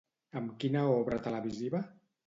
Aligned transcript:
Amb 0.39 0.55
quina 0.63 0.87
obra 0.95 1.23
televisiva? 1.29 1.87